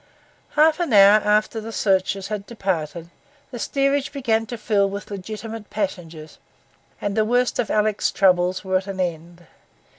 [0.57, 3.11] Half an hour after the searchers had departed,
[3.51, 6.39] the steerage began to fill with legitimate passengers,
[6.99, 9.45] and the worst of Alick's troubles was at an end.